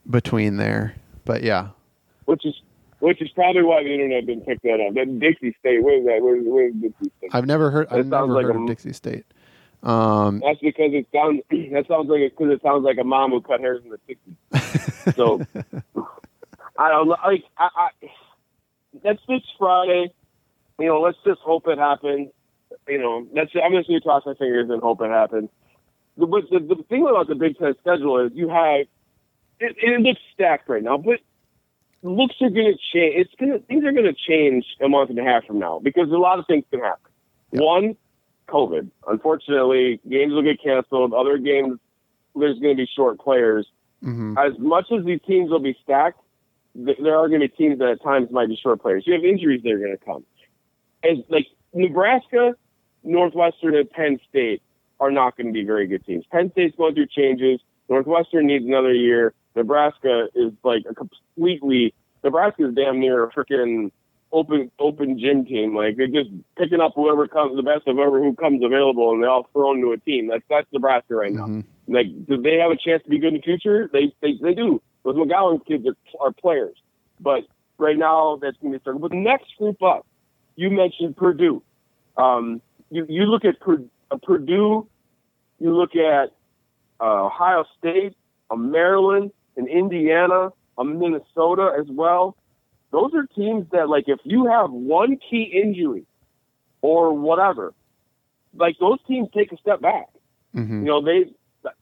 [0.09, 0.95] between there,
[1.25, 1.69] but yeah.
[2.25, 2.55] Which is
[2.99, 4.93] which is probably why the internet didn't pick that up.
[4.93, 6.21] That Dixie State, where is that?
[6.21, 7.29] Where, where is Dixie State?
[7.33, 7.87] I've never heard.
[7.89, 9.25] I've never like heard a, of Dixie State.
[9.81, 11.41] Um, that's because it sounds.
[11.71, 13.99] That sounds like because it sounds like a mom who cut hairs in the
[14.53, 15.13] '60s.
[15.15, 15.41] So
[16.77, 17.43] I don't like.
[17.57, 17.89] I, I
[19.03, 20.13] that's this Friday.
[20.77, 22.29] You know, let's just hope it happens.
[22.89, 25.49] You know, that's I'm just going to cross my fingers and hope it happens.
[26.17, 28.87] But the, the thing about the Big Ten schedule is you have
[29.59, 31.19] it, it looks stacked right now, but
[32.01, 33.15] looks are going to change.
[33.15, 36.09] It's gonna things are going to change a month and a half from now because
[36.11, 37.11] a lot of things can happen.
[37.51, 37.61] Yeah.
[37.61, 37.95] One,
[38.47, 38.89] COVID.
[39.07, 41.13] Unfortunately, games will get canceled.
[41.13, 41.79] Other games,
[42.35, 43.67] there's going to be short players.
[44.03, 46.19] hmm as much as these teams will be stacked,
[46.75, 49.03] th- there are going to be teams that at times might be short players.
[49.05, 50.25] You have injuries that are going to come.
[51.03, 52.55] As like Nebraska,
[53.03, 54.61] Northwestern, and Penn State
[54.99, 56.25] are not going to be very good teams.
[56.31, 57.59] Penn State's going through changes.
[57.89, 59.33] Northwestern needs another year.
[59.55, 63.91] Nebraska is like a completely Nebraska is damn near a freaking
[64.31, 65.75] open open gym team.
[65.75, 69.23] Like they're just picking up whoever comes the best of whoever who comes available and
[69.23, 70.27] they all throw into a team.
[70.27, 71.45] That's that's Nebraska right now.
[71.45, 73.89] hmm Like, do they have a chance to be good in the future?
[73.91, 74.81] They they, they do.
[75.03, 76.75] Those McGowens kids are, are players,
[77.19, 77.43] but
[77.77, 79.01] right now that's going to be starting.
[79.01, 80.05] But next group up,
[80.55, 81.63] you mentioned Purdue.
[82.17, 84.87] Um, you you look at uh, Purdue,
[85.59, 86.31] you look at
[87.01, 88.15] uh, Ohio State,
[88.49, 92.35] a Maryland, an Indiana, a Minnesota as well.
[92.91, 96.05] Those are teams that, like, if you have one key injury
[96.81, 97.73] or whatever,
[98.55, 100.07] like those teams take a step back.
[100.53, 101.31] hmm You know, they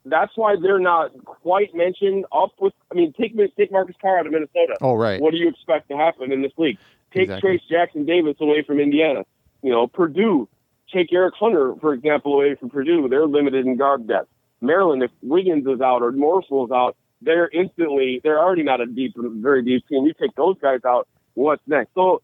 [0.05, 2.73] that's why they're not quite mentioned up with.
[2.91, 4.75] I mean, take take Marcus Carr out of Minnesota.
[4.81, 5.21] Oh, right.
[5.21, 6.77] What do you expect to happen in this league?
[7.13, 7.57] Take Exactly.
[7.57, 9.23] Trayce Jackson Davis away from Indiana.
[9.61, 10.49] You know, Purdue.
[10.93, 13.07] Take Eric Hunter, for example, away from Purdue.
[13.09, 14.29] They're limited in guard depth.
[14.61, 18.85] Maryland, if Wiggins is out or Morsell is out, they're instantly they're already not a
[18.85, 20.05] deep, very deep team.
[20.05, 21.93] You take those guys out, what's next?
[21.95, 22.21] So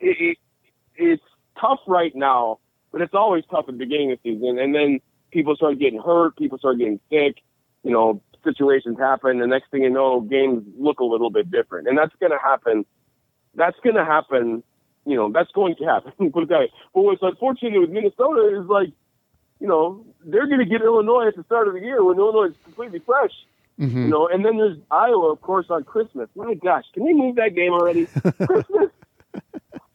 [0.00, 0.38] it, it,
[0.96, 1.22] it's
[1.60, 2.58] tough right now,
[2.92, 4.58] but it's always tough at the beginning of the season.
[4.58, 7.42] And then people start getting hurt, people start getting sick,
[7.82, 9.38] you know, situations happen.
[9.38, 11.88] The next thing you know, games look a little bit different.
[11.88, 12.84] And that's going to happen.
[13.54, 14.62] That's going to happen.
[15.06, 16.12] You know, that's going to happen.
[16.32, 16.72] Put it that way.
[16.94, 18.90] But what's unfortunate with Minnesota is like,
[19.60, 22.48] you know, they're going to get Illinois at the start of the year when Illinois
[22.50, 23.32] is completely fresh.
[23.78, 26.28] hmm You know, and then there's Iowa, of course, on Christmas.
[26.34, 28.06] My gosh, can they move that game already?
[28.46, 28.90] Christmas?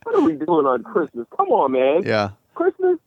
[0.03, 1.27] What are we doing on Christmas?
[1.35, 2.03] Come on, man.
[2.03, 2.31] Yeah.
[2.55, 2.99] Christmas?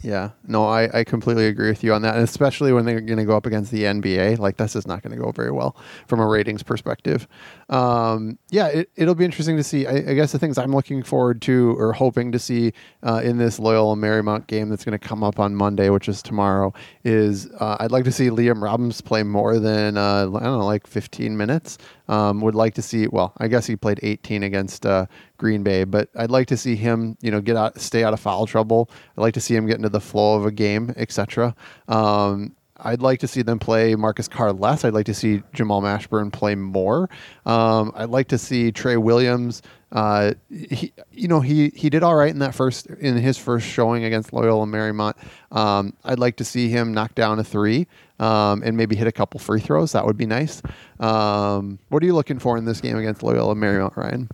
[0.00, 3.18] Yeah, no, I, I completely agree with you on that, and especially when they're going
[3.18, 4.38] to go up against the NBA.
[4.38, 7.26] Like this is not going to go very well from a ratings perspective.
[7.68, 9.88] Um, yeah, it, it'll be interesting to see.
[9.88, 13.38] I, I guess the things I'm looking forward to or hoping to see uh, in
[13.38, 17.50] this Loyola Marymount game that's going to come up on Monday, which is tomorrow, is
[17.58, 20.86] uh, I'd like to see Liam Robbins play more than uh, I don't know, like
[20.86, 21.76] 15 minutes.
[22.08, 23.06] Um, would like to see.
[23.06, 26.74] Well, I guess he played 18 against uh, Green Bay, but I'd like to see
[26.74, 28.90] him, you know, get out, stay out of foul trouble.
[29.16, 31.54] I'd like to see him get into the flow of a game, etc.
[31.86, 34.84] Um, I'd like to see them play Marcus Carr less.
[34.84, 37.08] I'd like to see Jamal Mashburn play more.
[37.44, 39.62] Um, I'd like to see Trey Williams.
[39.90, 43.66] Uh, he, you know, he he did all right in that first in his first
[43.66, 45.14] showing against Loyola Marymount.
[45.50, 47.86] Um, I'd like to see him knock down a three
[48.18, 49.92] um, and maybe hit a couple free throws.
[49.92, 50.62] That would be nice.
[51.00, 54.28] Um, what are you looking for in this game against Loyola Marymount, Ryan?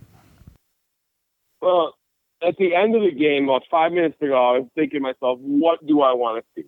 [1.61, 1.95] Well,
[2.45, 5.39] at the end of the game, about five minutes ago, I was thinking to myself,
[5.39, 6.67] what do I want to see?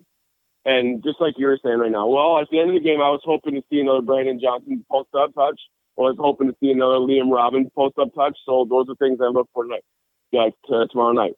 [0.64, 3.10] And just like you're saying right now, well, at the end of the game, I
[3.10, 5.60] was hoping to see another Brandon Johnson post up touch.
[5.98, 8.36] I was hoping to see another Liam Robbins post up touch.
[8.44, 9.84] So those are things I look for tonight,
[10.32, 11.32] like uh, tomorrow night.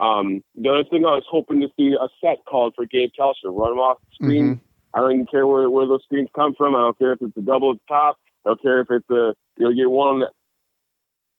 [0.00, 3.56] Um, the other thing I was hoping to see a set called for Gabe Kalscheur,
[3.56, 4.60] run him off the screen.
[4.92, 6.74] I don't even care where, where those screens come from.
[6.74, 8.16] I don't care if it's a double at the top.
[8.44, 10.24] I don't care if it's a you know get one.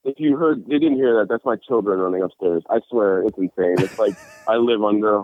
[0.05, 1.29] If you heard, they didn't hear that.
[1.29, 2.63] That's my children running upstairs.
[2.69, 3.75] I swear, it's insane.
[3.79, 4.15] It's like
[4.47, 5.23] I live under.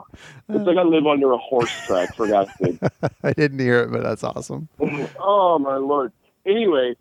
[0.50, 2.15] It's like I live under a horse track.
[2.15, 2.80] For God's sake.
[3.24, 4.70] I didn't hear it, but that's awesome.
[5.20, 6.12] oh my lord.
[6.48, 6.96] Anyway,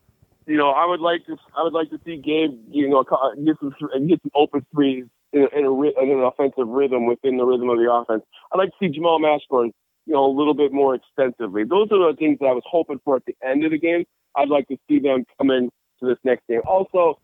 [0.46, 1.38] you know, I would like to.
[1.56, 3.74] I would like to see Gabe, you know, get some
[4.06, 7.70] get some open threes in, a, in, a, in an offensive rhythm within the rhythm
[7.70, 8.22] of the offense.
[8.52, 9.70] I'd like to see Jamal Mashburn,
[10.06, 11.64] you know, a little bit more extensively.
[11.64, 14.04] Those are the things that I was hoping for at the end of the game.
[14.36, 16.60] I'd like to see them come in to this next game.
[16.66, 17.18] Also,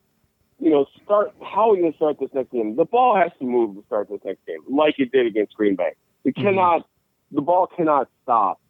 [0.59, 2.77] you know, start how are we going to start this next game?
[2.77, 5.77] The ball has to move to start this next game, like it did against Green
[5.77, 5.93] Bay.
[6.25, 6.43] It Mhm.
[6.43, 6.87] cannot.
[7.33, 8.61] The ball cannot stop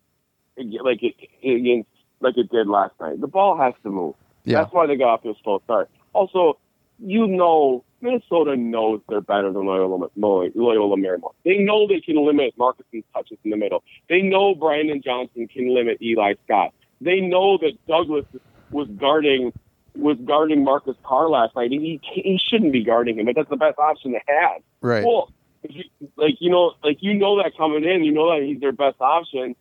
[0.56, 1.88] like it against
[2.20, 3.20] like it did last night.
[3.20, 4.14] The ball has to move.
[4.44, 4.62] Yeah.
[4.62, 5.90] That's why they got off to a slow start.
[6.12, 6.58] Also,
[6.98, 11.34] you know, Minnesota knows they're better than Loyola, Loyola, Loyola Marymount.
[11.44, 13.82] They know they can limit Marcus's touches in the middle.
[14.08, 16.72] They know Brandon Johnson can limit Eli Scott.
[17.00, 18.24] They know that Douglas
[18.70, 19.52] was guarding
[19.96, 21.70] was guarding Marcus Carr last night.
[21.70, 24.62] He he shouldn't be guarding him, but that's the best option to have.
[24.80, 25.04] Right.
[25.04, 25.32] Well,
[25.62, 25.84] if you,
[26.16, 29.00] like you know, like you know that coming in, you know that he's their best
[29.00, 29.56] option.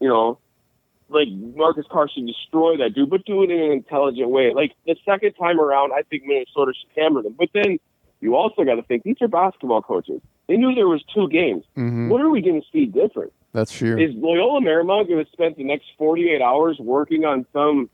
[0.00, 0.38] You know,
[1.08, 4.52] like Marcus Carr should destroy that dude, but do it in an intelligent way.
[4.54, 7.34] Like the second time around, I think Minnesota should hammer them.
[7.38, 7.78] But then
[8.20, 10.20] you also got to think these are basketball coaches.
[10.48, 11.64] They knew there was two games.
[11.74, 13.32] hmm What are we going to see different?
[13.52, 13.98] That's true.
[13.98, 17.88] Is Loyola Marymount going to spend the next 48 hours working on some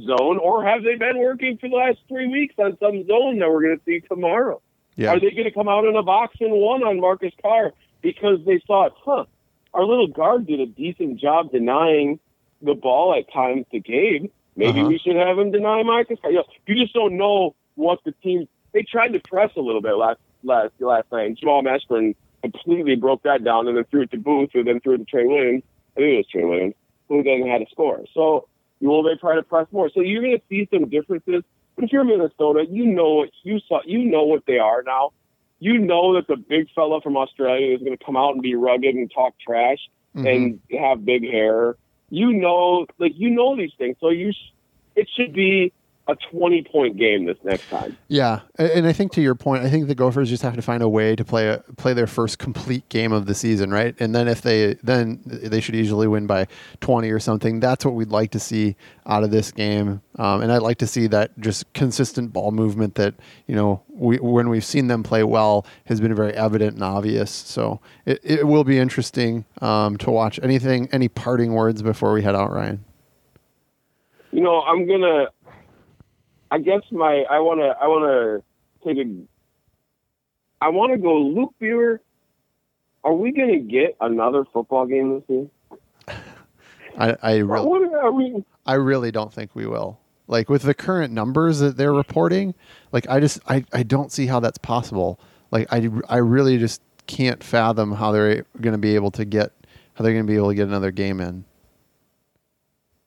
[0.00, 3.50] zone, or have they been working for the last three weeks on some zone that
[3.50, 4.60] we're going to see tomorrow?
[4.96, 5.10] yeah.
[5.10, 7.72] Are they going to come out in a box and one on Marcus Carr
[8.02, 9.24] because they thought, huh,
[9.74, 12.20] our little guard did a decent job denying
[12.60, 14.30] the ball at times to Gabe.
[14.54, 14.88] Maybe Uh-huh.
[14.88, 16.18] we should have him deny Marcus.
[16.24, 18.46] You, know, you just don't know what the team.
[18.72, 21.26] They tried to press a little bit last last last night.
[21.26, 24.80] and Jamal Mashburn completely broke that down and then threw it to Both, who then
[24.80, 25.62] threw it to Trey Williams.
[25.96, 26.74] I think it was Trey Williams,
[27.08, 28.04] who then had a score.
[28.12, 28.46] So
[28.82, 29.90] will they try to press more?
[29.94, 31.42] So you're going to see some differences.
[31.76, 33.80] But if you're Minnesota, you know what you saw.
[33.84, 35.10] You know what they are now.
[35.60, 38.54] You know that the big fella from Australia is going to come out and be
[38.54, 39.78] rugged and talk trash
[40.16, 40.26] Mhm.
[40.70, 41.76] and have big hair.
[42.10, 43.96] You know, like you know these things.
[44.00, 44.52] So you, sh-
[44.96, 45.72] it should be
[46.08, 47.96] a 20 point game this next time.
[48.08, 50.82] Yeah, and I think to your point, I think the Gophers just have to find
[50.82, 53.94] a way to play a, play their first complete game of the season, right?
[54.00, 56.48] And then if they then they should easily win by
[56.80, 57.60] twenty or something.
[57.60, 58.74] That's what we'd like to see
[59.06, 62.96] out of this game, um, and I'd like to see that just consistent ball movement
[62.96, 63.14] that
[63.46, 67.30] you know we when we've seen them play well has been very evident and obvious.
[67.30, 70.40] So it, it will be interesting um, to watch.
[70.42, 72.84] Anything, any parting words before we head out, Ryan?
[74.32, 75.26] You know, I'm gonna.
[76.52, 78.42] I guess my I want to I want
[78.84, 79.10] to take a.
[80.60, 82.02] I want to go Luke Beer.
[83.02, 86.18] Are we going to get another football game this year?
[86.98, 87.66] I, I really.
[87.66, 88.44] What are we?
[88.66, 89.98] I really don't think we will.
[90.28, 92.54] Like with the current numbers that they're reporting,
[92.92, 95.18] like I just I, I don't see how that's possible.
[95.50, 99.52] Like I, I really just can't fathom how they're going to be able to get
[99.94, 101.46] how they're going to be able to get another game in.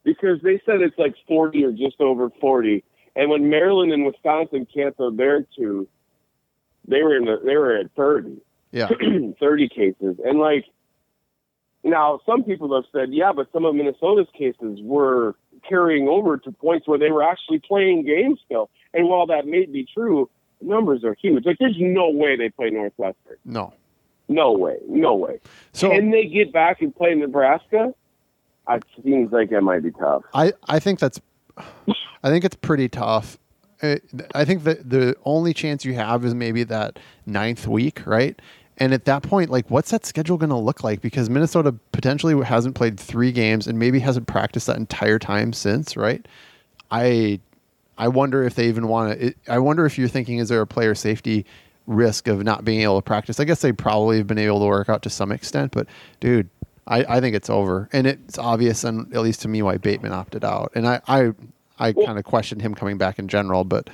[0.03, 2.83] Because they said it's like 40 or just over 40,
[3.15, 5.87] and when Maryland and Wisconsin canceled their two,
[6.87, 8.41] they were in the they were at 30.
[8.71, 8.89] Yeah.
[9.39, 10.17] 30 cases.
[10.23, 10.65] And like,
[11.83, 15.35] now some people have said, yeah, but some of Minnesota's cases were
[15.67, 18.69] carrying over to points where they were actually playing games still.
[18.93, 20.29] And while that may be true,
[20.61, 21.45] numbers are huge.
[21.45, 23.37] Like, there's no way they play Northwestern.
[23.45, 23.73] No.
[24.27, 24.77] No way.
[24.87, 25.39] No way.
[25.71, 27.93] So Can they get back and play Nebraska?
[28.67, 30.23] It seems like that might be tough.
[30.33, 31.21] I, I think that's
[32.25, 33.37] I think it's pretty tough.
[33.83, 33.97] Uh,
[34.33, 36.97] I think that the only chance you have is maybe that
[37.27, 38.41] ninth week, right?
[38.77, 41.01] And at that point, like, what's that schedule going to look like?
[41.01, 45.95] Because Minnesota potentially hasn't played three games and maybe hasn't practiced that entire time since,
[45.95, 46.27] right?
[46.89, 47.39] I
[47.97, 49.33] I wonder if they even want to.
[49.47, 51.45] I wonder if you're thinking, is there a player safety
[51.85, 53.39] risk of not being able to practice?
[53.39, 55.85] I guess they probably have been able to work out to some extent, but
[56.19, 56.49] dude,
[56.87, 60.11] I, I think it's over, and it's obvious, and at least to me, why Bateman
[60.11, 60.71] opted out.
[60.75, 61.33] And I I,
[61.79, 63.89] I kind of questioned him coming back in general, but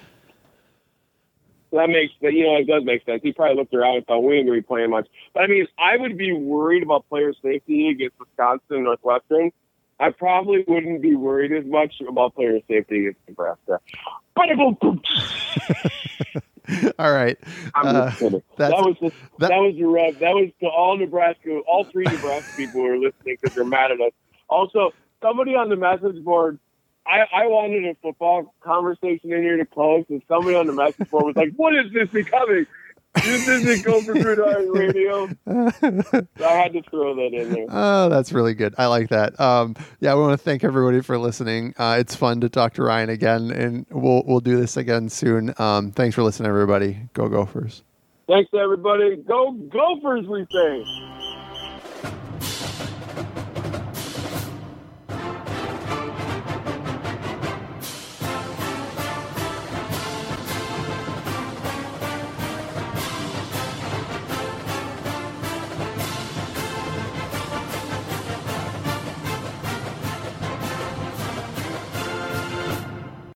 [1.72, 3.22] That makes that you know it does make sense.
[3.24, 5.08] He probably looked around and thought we ain't gonna be playing much.
[5.34, 9.52] But I mean, I would be worried about player safety against Wisconsin and Northwestern.
[10.00, 13.80] I probably wouldn't be worried as much about player safety against Nebraska.
[14.36, 14.78] But I go,
[17.00, 17.38] all right,
[17.76, 18.44] I'm Uh, just kidding.
[18.58, 20.14] That was just, that- that, was the rub.
[20.20, 23.92] That was to all Nebraska, all three Nebraska people who are listening because they're mad
[23.92, 24.12] at us.
[24.50, 26.60] Also, somebody on the message board.
[27.06, 31.10] I, I wanted a football conversation in here to close, and somebody on the message
[31.10, 32.66] board was like, "What is this becoming?
[33.16, 37.66] This isn't Gopher Gridiron Radio." So I had to throw that in there.
[37.70, 38.76] Oh, that's really good.
[38.78, 39.38] I like that.
[39.40, 41.74] Um, yeah, we want to thank everybody for listening.
[41.78, 45.54] Uh, it's fun to talk to Ryan again, and we'll we'll do this again soon.
[45.58, 47.10] Um, thanks for listening, everybody.
[47.14, 47.84] Go Gophers.
[48.28, 49.18] Thanks, everybody.
[49.18, 51.51] Go Gophers, we say.